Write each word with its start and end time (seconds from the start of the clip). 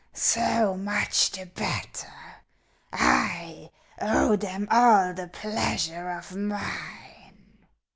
"So 0.33 0.75
much 0.77 1.29
the 1.29 1.45
better! 1.45 2.11
I 2.91 3.69
owe 3.99 4.35
them 4.35 4.67
all 4.71 5.13
the 5.13 5.27
pleasure 5.27 6.09
of 6.09 6.29
miii 6.29 7.35